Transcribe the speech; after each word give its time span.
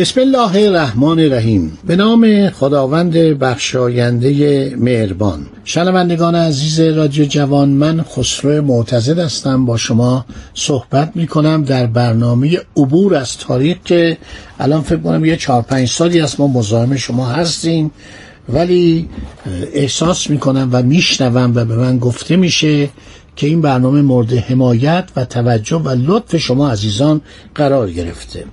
بسم 0.00 0.20
الله 0.20 0.56
الرحمن 0.66 1.18
الرحیم. 1.20 1.78
به 1.86 1.96
نام 1.96 2.50
خداوند 2.50 3.12
بخشاینده 3.16 4.74
مهربان. 4.76 5.46
شنوندگان 5.64 6.34
عزیز 6.34 6.80
رادیو 6.80 7.24
جوان 7.24 7.68
من 7.68 8.02
خسرو 8.02 8.62
معتزد 8.62 9.18
هستم. 9.18 9.64
با 9.64 9.76
شما 9.76 10.24
صحبت 10.54 11.12
می 11.14 11.26
کنم 11.26 11.64
در 11.64 11.86
برنامه 11.86 12.58
عبور 12.76 13.14
از 13.14 13.38
تاریخ 13.38 13.76
که 13.84 14.18
الان 14.60 14.82
فکر 14.82 14.96
کنم 14.96 15.24
یه 15.24 15.36
چهار 15.36 15.62
پنج 15.62 15.88
سالی 15.88 16.20
از 16.20 16.40
ما 16.40 16.46
مزاحم 16.46 16.96
شما 16.96 17.26
هستیم. 17.26 17.90
ولی 18.48 19.08
احساس 19.74 20.30
می 20.30 20.38
کنم 20.38 20.68
و 20.72 20.82
میشنوم 20.82 21.52
و 21.54 21.64
به 21.64 21.76
من 21.76 21.98
گفته 21.98 22.36
میشه 22.36 22.88
که 23.36 23.46
این 23.46 23.60
برنامه 23.60 24.02
مورد 24.02 24.32
حمایت 24.32 25.08
و 25.16 25.24
توجه 25.24 25.76
و 25.76 25.88
لطف 25.88 26.36
شما 26.36 26.70
عزیزان 26.70 27.20
قرار 27.54 27.90
گرفته. 27.90 28.44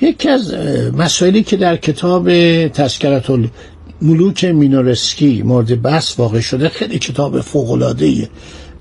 یکی 0.00 0.28
از 0.28 0.54
مسائلی 0.92 1.42
که 1.42 1.56
در 1.56 1.76
کتاب 1.76 2.30
تذکرة 2.68 3.30
الملوک 4.02 4.44
مینورسکی 4.44 5.42
مورد 5.42 5.82
بحث 5.82 6.18
واقع 6.18 6.40
شده 6.40 6.68
خیلی 6.68 6.98
کتاب 6.98 7.40
فوق‌العاده‌ایه 7.40 8.28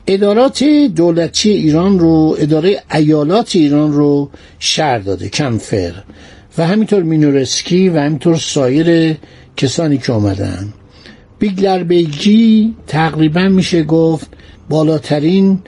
ادارات 0.08 0.64
دولتی 0.96 1.50
ایران 1.50 2.00
رو 2.00 2.36
اداره 2.40 2.84
ایالات 2.94 3.56
ایران 3.56 3.94
رو 3.94 4.30
شرح 4.60 5.00
داده 5.00 5.30
کمپفر 5.30 5.94
و 6.58 6.68
همینطور 6.68 7.04
مینورسکی 7.04 7.90
و 7.90 8.00
همینطور 8.00 8.36
سایر 8.38 9.18
کسانی 9.58 9.98
که 9.98 10.14
آمدن. 10.14 10.74
بیگلر 11.40 11.84
بیگی 11.84 12.74
تقریبا 12.88 13.42
میشه 13.48 13.84
گفت 13.84 14.28
بالاترین 14.70 15.60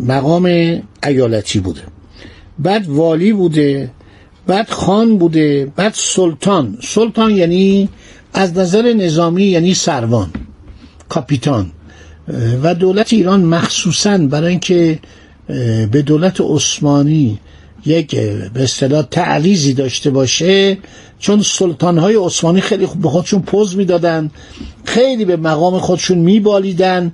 مقام 0.00 0.44
ایالتی 1.04 1.60
بوده. 1.60 1.93
بعد 2.58 2.88
والی 2.88 3.32
بوده 3.32 3.90
بعد 4.46 4.70
خان 4.70 5.18
بوده 5.18 5.72
بعد 5.76 5.92
سلطان. 5.94 6.78
سلطان 6.82 7.30
یعنی 7.30 7.88
از 8.34 8.58
نظر 8.58 8.92
نظامی 8.92 9.44
یعنی 9.44 9.74
سروان 9.74 10.30
کاپیتان. 11.08 11.70
و 12.62 12.74
دولت 12.74 13.12
ایران 13.12 13.44
مخصوصا 13.44 14.18
برای 14.18 14.50
اینکه 14.50 14.98
به 15.90 16.02
دولت 16.06 16.40
عثمانی 16.40 17.38
یک 17.86 18.16
به 18.54 18.62
اصطلاح 18.62 19.02
تعریضی 19.02 19.74
داشته 19.74 20.10
باشه 20.10 20.78
چون 21.18 21.42
سلطان 21.42 21.98
های 21.98 22.16
عثمانی 22.16 22.60
خیلی 22.60 22.88
به 23.02 23.08
خودشون 23.08 23.42
پوز 23.42 23.76
می‌دادن 23.76 24.30
خیلی 24.84 25.24
به 25.24 25.36
مقام 25.36 25.78
خودشون 25.78 26.18
میبالیدن 26.18 27.12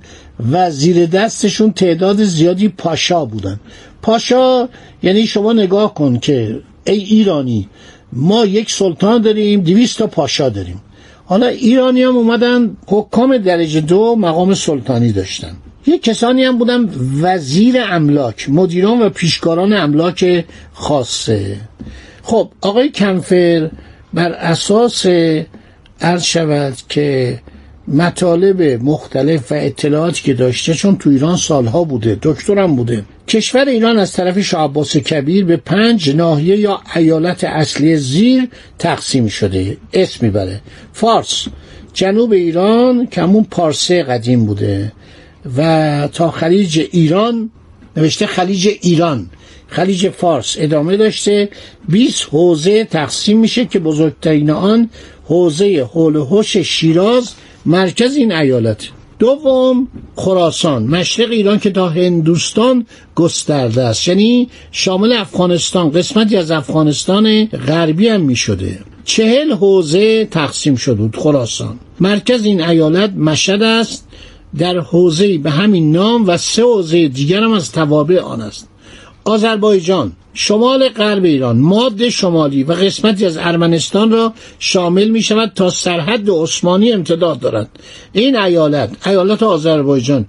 و 0.51 0.71
زیر 0.71 1.05
دستشون 1.05 1.71
تعداد 1.71 2.23
زیادی 2.23 2.69
پاشا 2.69 3.25
بودن. 3.25 3.59
پاشا 4.01 4.69
یعنی 5.03 5.27
شما 5.27 5.53
نگاه 5.53 5.93
کن 5.93 6.19
که 6.19 6.59
ای 6.85 6.97
ایرانی 6.97 7.69
ما 8.13 8.45
یک 8.45 8.71
سلطان 8.71 9.21
داریم 9.21 9.61
دویست 9.61 9.97
تا 9.97 10.07
پاشا 10.07 10.49
داریم. 10.49 10.81
حالا 11.25 11.47
ایرانی 11.47 12.03
هم 12.03 12.17
اومدن 12.17 12.77
حکام 12.87 13.37
درجه 13.37 13.81
دو 13.81 14.15
مقام 14.15 14.53
سلطانی 14.53 15.11
داشتن. 15.11 15.55
یک 15.87 16.03
کسانی 16.03 16.43
هم 16.43 16.57
بودن 16.57 16.89
وزیر 17.21 17.75
املاک 17.89 18.49
مدیران 18.49 19.01
و 19.01 19.09
پیشکاران 19.09 19.73
املاک 19.73 20.45
خاصه. 20.73 21.57
خب 22.23 22.51
آقای 22.61 22.91
کنفر 22.91 23.69
بر 24.13 24.31
اساس 24.31 25.05
عرض 26.01 26.23
شود 26.23 26.73
که 26.89 27.39
مطالب 27.87 28.61
مختلف 28.61 29.51
و 29.51 29.55
اطلاعاتی 29.55 30.23
که 30.23 30.33
داشته 30.33 30.73
چون 30.73 30.97
تو 30.97 31.09
ایران 31.09 31.37
سالها 31.37 31.83
بوده 31.83 32.17
دکترم 32.21 32.75
بوده 32.75 33.03
کشور 33.27 33.69
ایران 33.69 33.97
از 33.97 34.13
طرف 34.13 34.39
شاه 34.39 34.73
کبیر 34.83 35.45
به 35.45 35.57
پنج 35.57 36.15
ناحیه 36.15 36.57
یا 36.57 36.81
ایالت 36.95 37.43
اصلی 37.43 37.97
زیر 37.97 38.47
تقسیم 38.79 39.27
شده 39.27 39.77
اسم 39.93 40.25
می‌بره. 40.25 40.61
فارس 40.93 41.47
جنوب 41.93 42.31
ایران 42.31 43.07
که 43.07 43.21
همون 43.21 43.43
پارسه 43.51 44.03
قدیم 44.03 44.45
بوده. 44.45 44.91
و 45.57 46.09
تا 46.13 46.31
خلیج 46.31 46.87
ایران 46.91 47.51
نوشته 47.97 48.25
خلیج 48.25 48.69
ایران. 48.81 49.29
خلیج 49.67 50.09
فارس 50.09 50.55
ادامه 50.59 50.97
داشته. 50.97 51.49
20 51.89 52.23
حوزه 52.31 52.85
تقسیم 52.85 53.39
میشه 53.39 53.65
که 53.65 53.79
بزرگترین 53.79 54.49
آن 54.49 54.89
حوزه 55.25 55.89
حول 55.93 56.41
شیراز 56.43 57.33
مرکز 57.65 58.15
این 58.15 58.31
ایالت. 58.31 58.87
دوم 59.19 59.87
خراسان 60.15 60.83
مشرق 60.83 61.31
ایران 61.31 61.59
که 61.59 61.71
تا 61.71 61.89
هندوستان 61.89 62.85
گسترده 63.15 63.83
است. 63.83 64.07
یعنی 64.07 64.49
شامل 64.71 65.13
افغانستان 65.13 65.91
قسمتی 65.91 66.37
از 66.37 66.51
افغانستان 66.51 67.45
غربی 67.45 68.07
هم 68.07 68.21
می 68.21 68.35
شده 68.35 68.79
چهل 69.05 69.51
حوزه 69.51 70.25
تقسیم 70.25 70.75
شده 70.75 70.95
بود 70.95 71.15
خراسان. 71.15 71.79
مرکز 71.99 72.43
این 72.43 72.61
ایالت 72.61 73.09
مشهد 73.09 73.61
است. 73.61 74.07
در 74.57 74.79
حوزه 74.79 75.37
به 75.37 75.51
همین 75.51 75.91
نام 75.91 76.27
و 76.27 76.37
سه 76.37 76.63
حوزه 76.63 77.07
دیگر 77.07 77.43
هم 77.43 77.51
از 77.51 77.71
توابع 77.71 78.19
آن 78.19 78.41
است. 78.41 78.67
آذربایجان 79.23 80.11
شمال 80.33 80.89
غرب 80.89 81.23
ایران 81.23 81.57
ماد 81.57 82.09
شمالی 82.09 82.63
و 82.63 82.71
قسمتی 82.73 83.25
از 83.25 83.37
ارمنستان 83.37 84.11
را 84.11 84.33
شامل 84.59 85.09
می 85.09 85.21
شود 85.21 85.51
تا 85.55 85.69
سرحد 85.69 86.29
عثمانی 86.29 86.91
امتداد 86.91 87.39
دارد. 87.39 87.69
این 88.13 88.37
ایالت 88.37 89.07
ایالت 89.07 89.43
آذربایجان 89.43 90.25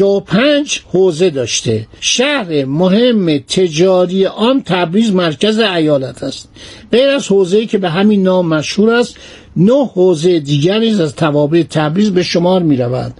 و 0.00 0.20
پنج 0.20 0.80
حوزه 0.92 1.30
داشته. 1.30 1.86
شهر 2.00 2.64
مهم 2.64 3.38
تجاری 3.38 4.26
آن 4.26 4.62
تبریز 4.62 5.12
مرکز 5.12 5.58
ایالت 5.58 6.22
است. 6.22 6.48
غیر 6.92 7.08
از 7.08 7.28
حوزه‌ای 7.28 7.66
که 7.66 7.78
به 7.78 7.90
همین 7.90 8.22
نام 8.22 8.46
مشهور 8.46 8.90
است 8.90 9.16
نه 9.56 9.86
حوزه 9.86 10.40
دیگری 10.40 11.02
از 11.02 11.16
توابع 11.16 11.62
تبریز 11.62 12.10
به 12.10 12.22
شمار 12.22 12.62
می 12.62 12.76
رود 12.76 13.14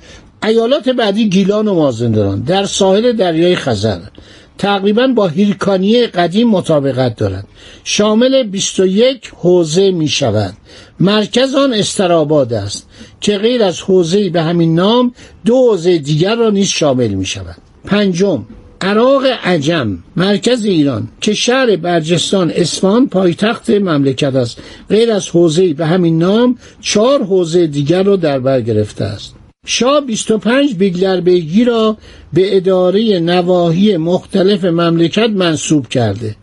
ایالات 0.47 0.88
بعدی 0.88 1.28
گیلان 1.28 1.69
و 1.69 1.75
مازندران 1.75 2.41
در 2.41 2.65
ساحل 2.65 3.12
دریای 3.12 3.56
خزر 3.56 3.99
تقریبا 4.59 5.06
با 5.06 5.28
هیرکانی 5.28 6.06
قدیم 6.06 6.49
مطابقت 6.49 7.16
دارد 7.16 7.47
شامل 7.84 8.43
21 8.43 9.33
حوزه 9.37 9.91
می 9.91 10.09
شود 10.09 10.54
مرکز 11.00 11.54
آن 11.54 11.72
استراباد 11.72 12.53
است 12.53 12.88
که 13.21 13.38
غیر 13.38 13.62
از 13.62 13.81
حوزه 13.81 14.31
به 14.31 14.43
همین 14.43 14.75
نام 14.75 15.15
دو 15.44 15.71
حوزه 15.71 15.99
دیگر 15.99 16.34
را 16.34 16.50
نیز 16.50 16.69
شامل 16.69 17.09
می 17.09 17.27
شود 17.27 17.56
پنجم 17.84 18.47
عراق 18.81 19.27
عجم 19.44 19.99
مرکز 20.16 20.65
ایران 20.65 21.09
که 21.21 21.34
شهر 21.34 21.77
برجستان 21.77 22.53
اسفان 22.54 23.09
پایتخت 23.09 23.71
مملکت 23.71 24.34
است. 24.34 24.59
غیر 24.91 25.12
از 25.12 25.28
حوزه 25.28 25.75
به 25.75 25.87
همین 25.87 26.19
نام 26.19 26.59
چهار 26.81 27.25
حوزه 27.25 27.66
دیگر 27.66 28.03
را 28.03 28.16
در 28.16 28.38
بر 28.38 28.60
گرفته 28.60 29.04
است. 29.04 29.34
شاه 29.64 30.00
25 30.00 30.75
بیگلر 30.75 31.21
بیگی 31.21 31.65
را 31.65 31.97
به 32.33 32.56
اداره 32.56 33.21
نواحی 33.21 33.97
مختلف 33.97 34.65
مملکت 34.65 35.30
منصوب 35.30 35.89
کرده. 35.89 36.36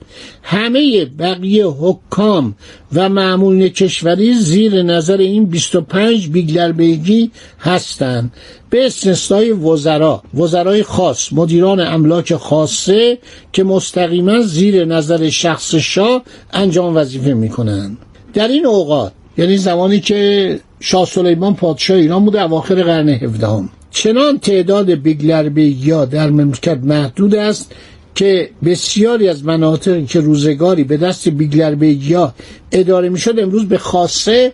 همه 0.44 1.06
بقیه 1.06 1.66
حکام 1.66 2.56
و 2.94 3.10
معمولین 3.10 3.70
کشوری 3.70 4.34
زیر 4.34 4.84
نظر 4.84 5.18
این 5.18 5.46
25 5.46 6.28
بیگلر 6.28 6.72
بیگی 6.72 7.32
هستند. 7.60 8.34
به 8.70 8.86
استثنای 8.86 9.52
وزرا 9.52 10.24
وزرای 10.34 10.84
خاص 10.84 11.34
مدیران 11.34 11.80
املاک 11.80 12.36
خاصه 12.36 13.18
که 13.54 13.64
مستقیما 13.64 14.42
زیر 14.42 14.86
نظر 14.86 15.30
شخص 15.30 15.76
شاه 15.76 16.22
انجام 16.54 16.96
وظیفه 16.96 17.34
می 17.34 17.50
کنند 17.50 17.98
در 18.34 18.48
این 18.48 18.66
اوقات 18.66 19.12
یعنی 19.38 19.58
زمانی 19.58 20.00
که 20.00 20.60
شاه 20.80 21.06
سلیمان 21.06 21.56
پادشاه 21.56 21.98
ایران 21.98 22.26
بوده 22.26 22.42
اواخر 22.42 22.84
قرن 22.84 23.10
هفدهم. 23.10 23.70
چنان 23.92 24.40
تعداد 24.40 24.92
بیگلر 24.92 25.50
بیگیا 25.50 26.06
در 26.06 26.30
مملکت 26.30 26.78
محدود 26.84 27.36
است 27.36 27.72
که 28.16 28.50
بسیاری 28.66 29.30
از 29.30 29.46
مناطق 29.46 30.06
که 30.06 30.20
روزگاری 30.20 30.84
به 30.84 30.98
دست 30.98 31.30
بیگلر 31.30 31.76
بیگیا 31.76 32.34
اداره 32.72 33.10
می‌شد 33.10 33.40
امروز 33.40 33.68
به 33.68 33.78
خاصه 33.78 34.54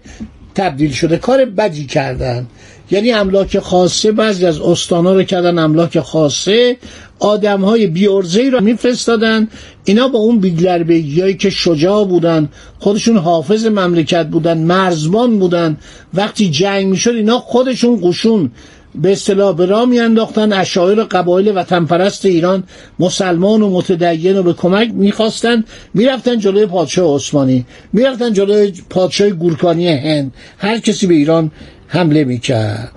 تبدیل 0.56 0.91
شده. 0.91 1.18
کار 1.18 1.45
بدی 1.45 1.85
کردن. 1.85 2.47
یعنی 2.92 3.12
املاک 3.12 3.60
خاصه 3.60 4.12
بعضی 4.12 4.45
از 4.45 4.62
استانا 4.62 5.13
رو 5.13 5.24
کردن 5.24 5.60
املاک 5.60 6.00
خاصه. 6.00 6.78
آدم 7.19 7.62
های 7.62 7.88
بیارزه 7.88 8.50
رو 8.50 8.62
میفرستادن. 8.62 9.48
اینا 9.86 10.07
با 10.07 10.19
اون 10.19 10.39
بیگلربگی 10.39 11.34
که 11.34 11.50
شجاع 11.50 12.06
بودن 12.06 12.50
خودشون 12.80 13.18
حافظ 13.18 13.66
مملکت 13.66 14.28
بودن 14.28 14.57
مرزبان 14.57 15.39
بودن. 15.39 15.78
وقتی 16.13 16.50
جنگ 16.50 16.88
می‌شد 16.88 17.12
اینا 17.12 17.39
خودشون 17.39 18.00
قشون 18.04 18.51
به 18.95 19.12
اصطلاح 19.12 19.56
به 19.56 19.66
راه 19.66 19.86
میانداختن 19.86 20.54
اشاعر 20.54 21.04
قبایل 21.04 21.57
وطن 21.57 21.86
پرست 21.86 22.25
ایران 22.25 22.63
مسلمان 23.00 23.62
و 23.62 23.69
متدین 23.69 24.38
و 24.38 24.44
به 24.44 24.54
کمک 24.54 24.90
می‌خواستن. 24.94 25.63
می‌رفتن 25.94 26.40
جلوی 26.40 26.66
پادشاه 26.66 27.16
عثمانی 27.16 27.66
می‌رفتن 27.94 28.33
جلوی 28.33 28.74
پادشاه 28.90 29.30
گورکانی 29.30 29.88
هند. 29.88 30.33
هر 30.57 30.80
کسی 30.80 31.07
به 31.07 31.13
ایران 31.13 31.51
حمله 31.88 32.24
می‌کرد. 32.24 32.92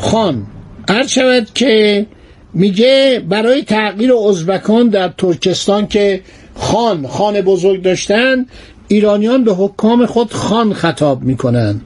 خان 0.00 0.46
هر 0.88 1.06
شود 1.06 1.48
که 1.54 2.06
میگه 2.54 3.22
برای 3.28 3.62
تغییر 3.62 4.12
ازبکان 4.14 4.88
در 4.88 5.08
ترکستان 5.08 5.86
که 5.86 6.20
خان 6.54 7.06
خان 7.06 7.40
بزرگ 7.40 7.82
داشتن 7.82 8.46
ایرانیان 8.88 9.44
به 9.44 9.54
حکام 9.54 10.06
خود 10.06 10.32
خان 10.32 10.72
خطاب 10.72 11.22
می‌کنند. 11.22 11.80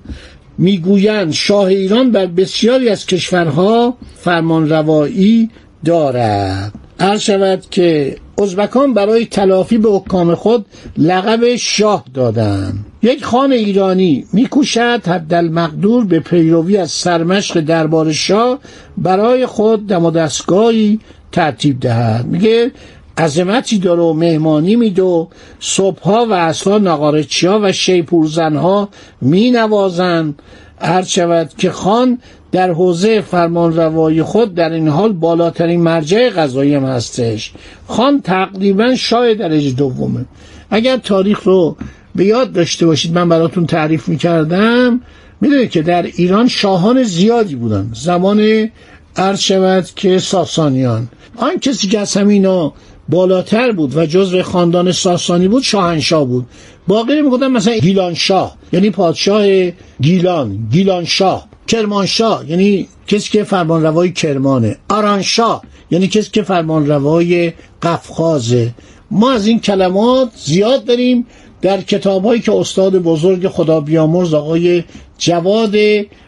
می‌گویند 0.59 1.33
شاه 1.33 1.65
ایران 1.65 2.11
بر 2.11 2.27
بسیاری 2.27 2.89
از 2.89 3.07
کشورها 3.07 3.97
فرمان 4.17 4.69
روایی 4.69 5.51
دارد. 5.85 6.73
هر 7.01 7.19
شود 7.19 7.63
که 7.71 8.17
ازبکان 8.41 8.95
برای 8.95 9.27
تلافی 9.27 9.79
به 9.79 9.91
حکام 9.91 10.35
خود 10.35 10.67
لقب 10.99 11.57
شاه 11.57 12.05
دادند 12.15 12.85
یک 13.03 13.25
خان 13.25 13.53
ایرانی 13.53 14.27
میکوشد 14.33 15.01
حد 15.07 15.35
المقدور 15.35 16.05
به 16.05 16.21
پیروی 16.21 16.77
از 16.77 16.91
سرمشق 16.91 17.61
دربار 17.61 18.13
شاه 18.13 18.59
برای 18.99 19.47
خود 19.47 19.87
دم 19.87 20.05
و 20.05 20.11
دستگاهی 20.11 21.01
ترتیب 21.33 21.81
دهد. 21.81 22.27
میگه 22.27 22.73
عظمتی 23.19 23.79
داره 23.79 24.03
و 24.03 24.13
مهمانی 24.13 24.77
میده 24.77 25.03
و 25.03 25.27
صبحها 25.61 26.27
و 26.27 26.33
اصلا 26.33 26.79
نقارچی 26.79 27.47
ها 27.47 27.61
و 27.63 27.73
شیپورزن 27.73 28.57
ها 28.57 28.89
می 29.21 29.51
نوازن 29.51 30.35
هر 30.81 31.03
شود 31.03 31.51
که 31.59 31.71
خان 31.71 32.19
در 32.53 32.71
حوزه 32.71 33.21
فرمان 33.21 33.77
روایی 33.77 34.23
خود 34.23 34.55
در 34.55 34.73
این 34.73 34.89
حال 34.89 35.13
بالاترین 35.13 35.81
مرجع 35.81 36.31
قضایی 36.31 36.75
هم 36.75 36.85
هستش. 36.85 37.53
خان 37.89 38.21
تقریبا 38.21 38.95
شاه 38.95 39.35
درجه 39.35 39.71
دومه. 39.71 40.25
اگر 40.71 40.97
تاریخ 40.97 41.43
رو 41.43 41.77
به 42.15 42.25
یاد 42.25 42.53
داشته 42.53 42.87
باشید 42.87 43.15
من 43.15 43.29
براتون 43.29 43.67
تعریف 43.67 44.09
می‌کردم 44.09 45.01
می‌دونید 45.41 45.71
که 45.71 45.83
در 45.83 46.03
ایران 46.03 46.49
شاهان 46.49 47.03
زیادی 47.03 47.55
بودن. 47.55 47.91
زمان 47.95 48.71
عرض 49.17 49.41
شود 49.41 49.87
که 49.97 50.19
ساسانیان. 50.19 51.09
آن 51.37 51.59
کسی 51.59 51.89
که 51.89 51.99
از 51.99 52.17
همینا 52.17 52.73
بالاتر 53.09 53.73
بود 53.73 53.97
و 53.97 54.07
جزو 54.07 54.43
خاندان 54.43 54.93
ساسانی 54.93 55.49
بود 55.49 55.63
شاهنشاه 55.63 56.25
بود. 56.25 56.47
باقی 56.89 57.23
می‌گفتن 57.23 57.49
مثلا 57.49 57.75
گیلان 57.75 58.15
شاه 58.15 58.57
یعنی 58.73 58.91
پادشاه 58.91 59.71
گیلان 60.01 60.69
گیلان 60.73 61.05
شاه 61.05 61.49
کرمانشاه 61.67 62.51
یعنی 62.51 62.89
کسی 63.07 63.31
که 63.31 63.45
فرمان 63.45 63.83
روای 63.83 64.13
کرمانه. 64.13 64.77
آرانشاه 64.89 65.63
یعنی 65.91 66.09
کسی 66.09 66.31
که 66.31 66.43
فرمان 66.43 66.87
روای 66.87 67.53
قفقازه. 67.83 68.75
ما 69.11 69.33
از 69.33 69.47
این 69.47 69.61
کلمات 69.61 70.29
زیاد 70.45 70.85
داریم 70.85 71.27
در 71.63 71.81
کتاب 71.81 72.25
هایی 72.25 72.41
که 72.41 72.53
استاد 72.53 72.99
بزرگ 72.99 73.49
خدا 73.49 73.81
بیامرز 73.81 74.35
آقای 74.35 74.85
جواد 75.19 75.75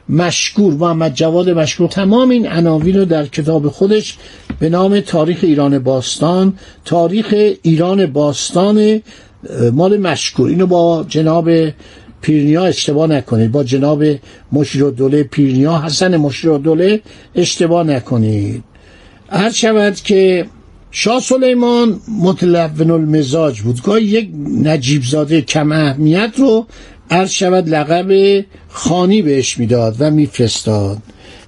مشکور 0.09 0.75
محمد 0.75 1.15
جواد 1.15 1.51
مشکور. 1.51 1.89
تمام 1.89 2.31
این 2.31 2.47
عناوین 2.47 2.99
رو 2.99 3.05
در 3.05 3.27
کتاب 3.27 3.69
خودش 3.69 4.17
به 4.61 4.69
نام 4.69 5.01
تاریخ 5.01 5.39
ایران 5.43 5.79
باستان 5.79 6.59
تاریخ 6.85 7.35
ایران 7.63 8.07
باستان 8.07 9.03
مال 9.73 9.97
مشکور. 9.97 10.49
اینو 10.49 10.67
با 10.67 11.05
جناب 11.09 11.51
پیرنیا 12.21 12.65
اشتباه 12.65 13.07
نکنید. 13.07 13.53
با 13.53 13.65
جناب 13.65 14.05
مشیر 14.53 14.91
دوله 14.91 15.23
پیرنیا 15.23 15.79
حسن 15.79 16.17
مشیر 16.17 16.59
دوله 16.59 17.01
اشتباه 17.35 17.87
نکنید. 17.87 18.65
هر 19.29 19.51
شود 19.51 19.95
که 19.95 20.47
شاه 20.91 21.21
سلیمان 21.21 22.01
متلون 22.23 22.91
المزاج 22.91 23.61
بود. 23.61 23.83
گاهی 23.83 24.05
یک 24.05 24.31
نجیب 24.63 25.03
زاده 25.03 25.41
کم 25.41 25.73
اهمیت 25.73 26.33
رو 26.37 26.67
عرض 27.11 27.31
شود 27.31 27.69
لقب 27.69 28.45
خانی 28.69 29.23
بهش 29.23 29.59
می‌داد 29.59 29.97
و 29.99 30.11
میفرستاد. 30.11 30.99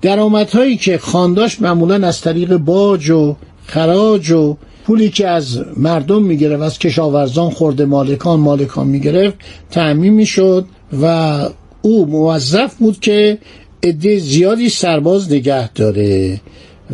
درآمدهایی 0.03 0.77
که 0.77 0.99
خانداش 0.99 1.61
معمولا 1.61 2.09
از 2.09 2.21
طریق 2.21 2.57
باج 2.57 3.11
و 3.11 3.37
خراج 3.67 4.31
و 4.31 4.57
پولی 4.85 5.11
که 5.11 5.29
از 5.29 5.61
مردم 5.77 6.23
می‌گرفت 6.23 6.63
از 6.63 6.79
کشاورزان 6.79 7.51
خورده 7.51 7.85
مالکان 7.85 8.41
مالکان 8.41 8.87
می‌گرفت 8.87 9.37
تعمین 9.71 10.13
می‌شد 10.13 10.65
و 11.03 11.39
او 11.83 12.07
موظف 12.07 12.75
بود 12.75 13.01
که 13.01 13.39
عده 13.83 14.19
زیادی 14.19 14.69
سرباز 14.69 15.33
نگه 15.33 15.73
داره 15.73 16.41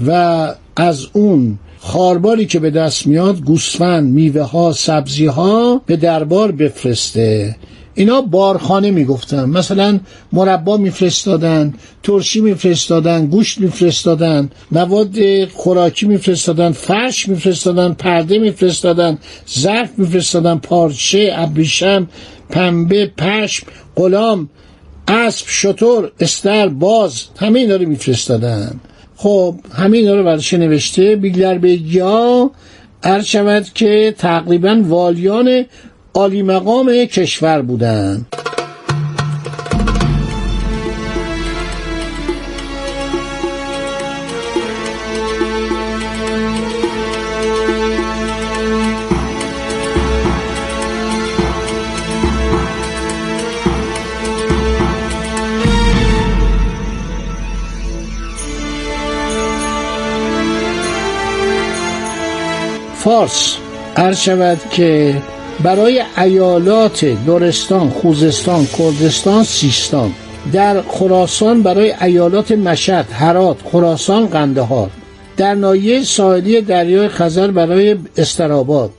و 0.07 0.49
از 0.77 1.07
اون 1.13 1.59
خارباری 1.79 2.47
که 2.47 2.59
به 2.59 2.71
دست 2.71 3.07
میاد 3.07 3.41
گوسفند 3.41 4.13
میوه 4.13 4.43
ها 4.43 4.73
سبزی 4.73 5.27
ها 5.27 5.83
به 5.87 5.97
دربار 5.97 6.53
بفرسته. 6.53 7.57
اینا 8.01 8.21
بارخانه 8.21 8.91
می‌گفتن. 8.91 9.45
مثلا 9.45 10.01
مربا 10.33 10.77
میفرستادن 10.77 11.75
ترشی 12.03 12.41
میفرستادن 12.41 13.27
گوشت 13.27 13.61
میفرستادن 13.61 14.51
مواد 14.73 15.45
خوراکی 15.45 16.07
میفرستادن 16.07 16.73
فرش 16.73 17.29
میفرستادن 17.29 17.93
پرده 17.93 18.39
میفرستادن 18.39 19.19
ظرف 19.59 19.91
میفرستادن 19.97 20.59
پارچه 20.59 21.33
ابریشم 21.35 22.09
پنبه 22.51 23.07
پشم 23.07 23.67
غلام 23.97 24.49
اسب 25.09 25.45
شطور 25.49 26.13
استر 26.21 26.69
باز 26.69 27.25
همه 27.37 27.59
اینا 27.59 27.77
رو 27.77 27.89
میفرستادن. 27.89 28.81
خب 29.17 29.55
همین 29.75 30.09
رو 30.09 30.25
برش 30.25 30.55
نوشته. 30.55 31.17
بیگلر 31.17 31.59
بیگیا 31.59 32.51
عرض 33.03 33.25
شود 33.25 33.67
که 33.75 34.15
تقریبا 34.19 34.83
والیان 34.85 35.65
عالی 36.15 36.43
مقام 36.43 37.05
کشور 37.05 37.63
بودند. 37.63 38.27
فارس. 62.95 63.57
عرض 63.97 64.19
شود 64.19 64.59
که 64.71 65.17
برای 65.63 66.03
ایالات 66.19 67.05
دورستان، 67.05 67.91
خوزستان، 67.91 68.67
کردستان، 68.67 69.45
سیستان. 69.45 70.13
در 70.53 70.83
خراسان 70.83 71.63
برای 71.63 71.95
ایالات 72.03 72.53
مشهد، 72.53 73.07
هرات، 73.13 73.57
خراسان، 73.73 74.27
قندهار. 74.27 74.91
در 75.37 75.55
نایه 75.55 76.03
ساحلی 76.03 76.61
دریای 76.61 77.09
خزر 77.09 77.51
برای 77.51 77.97
استراباد. 78.17 78.91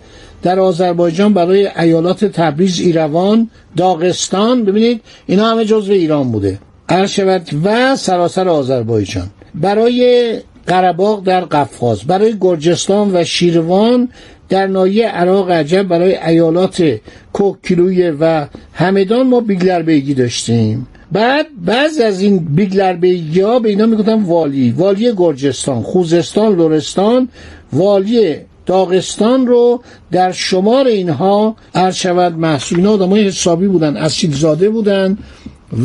در 0.44 0.60
آذربایجان 0.60 1.34
برای 1.34 1.68
ایالات 1.80 2.26
تبریز، 2.26 2.80
ایروان، 2.80 3.50
داغستان. 3.78 4.66
ببینید 4.66 5.02
اینا 5.28 5.52
همه 5.52 5.66
جزو 5.66 5.92
ایران 5.92 6.32
بوده. 6.32 6.60
شود 7.08 7.50
و 7.64 7.96
سراسر 7.96 8.50
آذربایجان. 8.50 9.28
برای 9.56 10.36
قرباق 10.68 11.24
در 11.24 11.42
قفقاز 11.42 12.04
برای 12.04 12.36
گرجستان 12.42 13.16
و 13.16 13.24
شیروان 13.24 14.10
در 14.52 14.68
نایه 14.68 15.08
عراق 15.08 15.52
عجب 15.52 15.84
برای 15.84 16.18
ایالات 16.18 17.00
کوکیلویه 17.34 18.12
و 18.20 18.46
همدان 18.74 19.28
ما 19.28 19.40
بیگلر 19.40 19.82
بیگی 19.82 20.14
داشتیم. 20.14 20.88
بعد 21.12 21.46
بعض 21.66 22.00
از 22.00 22.22
این 22.22 22.38
بیگلربیگی 22.38 23.42
ها 23.42 23.60
به 23.60 23.70
اینا 23.70 23.86
می‌گفتن 23.86 24.24
والی. 24.24 24.72
والی 24.72 25.14
گرجستان 25.18 25.82
خوزستان 25.82 26.56
لورستان 26.56 27.30
والی 27.74 28.36
داغستان 28.66 29.48
رو 29.48 29.84
در 30.12 30.32
شمار 30.32 30.88
اینها 30.88 31.56
عرض 31.76 31.96
شود 31.96 32.38
محسوب 32.38 32.78
اینا 32.78 32.92
آدمای 32.94 33.28
حسابی 33.28 33.68
بودن 33.68 33.98
اصیل 33.98 34.34
زاده 34.34 34.70
بودن 34.70 35.18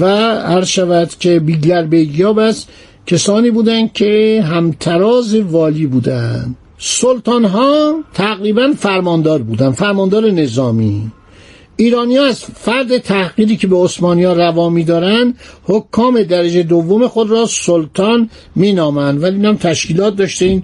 و 0.00 0.06
عرض 0.34 0.68
شود 0.68 1.10
که 1.20 1.40
بیگلر 1.40 1.82
بیگیا 1.82 2.32
بس 2.32 2.66
کسانی 3.06 3.50
بودن 3.50 3.88
که 3.88 4.42
همتراز 4.46 5.34
والی 5.34 5.86
بودن. 5.86 6.54
سلطان 6.78 7.44
ها 7.44 7.94
تقریبا 8.14 8.74
فرماندار 8.78 9.42
بودن 9.42 9.70
فرماندار 9.70 10.30
نظامی. 10.30 11.10
ایرانی 11.76 12.16
ها 12.16 12.24
از 12.24 12.44
فرد 12.44 12.98
تحقیری 12.98 13.56
که 13.56 13.66
به 13.66 13.76
عثمانی 13.76 14.24
ها 14.24 14.32
روا 14.32 14.82
دارن 14.82 15.34
حکام 15.64 16.22
درجه 16.22 16.62
دوم 16.62 17.08
خود 17.08 17.30
را 17.30 17.46
سلطان 17.46 18.30
مینامند. 18.54 19.22
ولی 19.22 19.46
هم 19.46 19.56
تشکیلات 19.56 20.16
داشته 20.16 20.44
این 20.44 20.62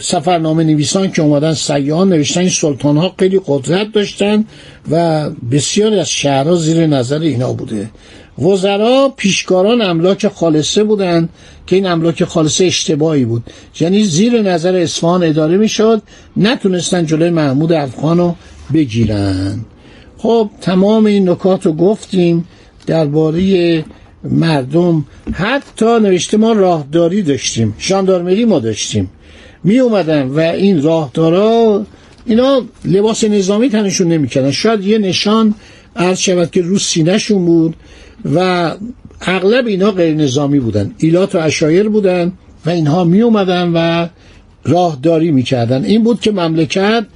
سفرنامه 0.00 0.64
نویسان 0.64 1.12
که 1.12 1.22
اومدن 1.22 1.54
سیاهان 1.54 2.08
نوشتن 2.08 2.40
این 2.40 2.48
سلطان 2.48 2.96
ها 2.96 3.14
خیلی 3.18 3.40
قدرت 3.46 3.92
داشتن 3.92 4.44
و 4.90 5.30
بسیاری 5.30 5.98
از 5.98 6.10
شهرها 6.10 6.54
زیر 6.54 6.86
نظر 6.86 7.18
اینا 7.18 7.52
بوده. 7.52 7.90
وزرا 8.38 9.12
پیشکاران 9.16 9.82
املاک 9.82 10.28
خالصه 10.28 10.84
بودند 10.84 11.28
که 11.66 11.76
این 11.76 11.86
املاک 11.86 12.24
خالصه 12.24 12.64
اشتباهی 12.64 13.24
بود. 13.24 13.42
یعنی 13.80 14.04
زیر 14.04 14.42
نظر 14.42 14.76
اصفهان 14.76 15.22
اداره 15.22 15.56
می‌شد 15.56 16.02
نتونستن 16.36 17.06
جلوی 17.06 17.30
محمود 17.30 17.72
افغان 17.72 18.18
رو 18.18 18.34
بگیرن. 18.74 19.64
خب 20.18 20.50
تمام 20.60 21.06
این 21.06 21.28
نکات 21.28 21.66
رو 21.66 21.72
گفتیم 21.72 22.48
درباره 22.86 23.84
مردم. 24.24 25.04
حتی 25.32 25.86
نوشته 25.86 26.36
ما 26.36 26.52
راهداری 26.52 27.22
داشتیم 27.22 27.74
شاندارمری 27.78 28.44
ما 28.44 28.58
داشتیم. 28.58 29.10
می 29.64 29.78
اومدن 29.78 30.28
و 30.28 30.40
این 30.40 30.82
راهدارا 30.82 31.86
اینا 32.26 32.62
لباس 32.84 33.24
نظامی 33.24 33.68
تنشون 33.68 34.08
نمی‌کردن. 34.08 34.50
شاید 34.50 34.84
یه 34.84 34.98
نشان 34.98 35.54
عرض 35.96 36.18
شود 36.18 36.50
که 36.50 36.62
رو 36.62 36.78
سینهشون 36.78 37.44
بود 37.44 37.76
و 38.34 38.70
اغلب 39.20 39.66
اینا 39.66 39.90
غیر 39.90 40.14
نظامی 40.14 40.60
بودن. 40.60 40.94
ایلات 40.98 41.34
و 41.34 41.38
اشایر 41.38 41.88
بودن 41.88 42.32
و 42.66 42.70
اینها 42.70 43.04
می 43.04 43.22
اومدن 43.22 43.72
و 43.74 44.08
راهداری 44.64 45.30
می‌کردن 45.30 45.84
این 45.84 46.02
بود 46.04 46.20
که 46.20 46.32
مملکت 46.32 47.06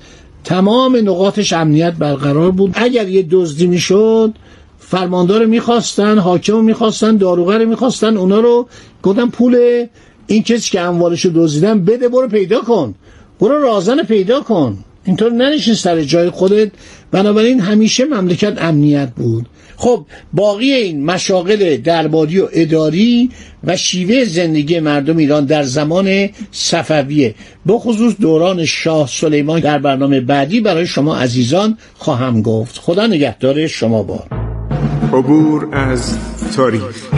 تمام 0.45 0.97
نقاطش 0.97 1.53
امنیت 1.53 1.93
برقرار 1.93 2.51
بود. 2.51 2.71
اگر 2.75 3.09
یه 3.09 3.27
دزدی 3.31 3.67
می‌شد 3.67 4.35
فرماندار 4.79 5.47
می‌خواستن 5.47 6.19
حاکم 6.19 6.65
می‌خواستن 6.65 7.17
داروغر 7.17 7.65
می‌خواستن 7.65 8.17
اونا 8.17 8.41
رو 8.41 8.69
گفتن 9.03 9.27
پول 9.29 9.87
این 10.27 10.43
کسی 10.43 10.71
که 10.71 10.81
اموالش 10.81 11.25
رو 11.25 11.31
دزدیدن 11.35 11.85
بده 11.85 12.09
برو 12.09 12.29
پیدا 12.29 12.61
کن. 12.61 12.95
برو 13.41 13.63
رازن 13.63 14.03
پیدا 14.03 14.41
کن. 14.41 14.79
اینطور 15.09 15.33
ننشین 15.33 15.75
سر 15.75 16.03
جای 16.03 16.31
خودت. 16.31 16.71
بنابراین 17.11 17.61
همیشه 17.61 18.05
مملکت 18.05 18.63
امنیت 18.63 19.09
بود. 19.17 19.47
خب 19.77 20.07
باقی 20.33 20.73
این 20.73 21.05
مشاغل 21.05 21.77
درباری 21.77 22.41
و 22.41 22.49
اداری 22.53 23.31
و 23.65 23.77
شیوه 23.77 24.25
زندگی 24.25 24.81
مردم 24.81 25.17
ایران 25.17 25.45
در 25.45 25.63
زمان 25.63 26.29
صفویه. 26.51 27.35
بخصوص 27.69 28.15
دوران 28.21 28.65
شاه 28.65 29.09
سلیمان 29.09 29.61
در 29.61 29.79
برنامه 29.79 30.21
بعدی 30.21 30.61
برای 30.61 30.87
شما 30.87 31.17
عزیزان 31.17 31.79
خواهم 31.95 32.43
گفت. 32.43 32.79
خدا 32.79 33.07
نگهدار 33.07 33.67
شما 33.67 34.03
بار 34.03 34.29
عبور 35.13 35.69
از 35.73 36.19
تاریخ. 36.57 37.18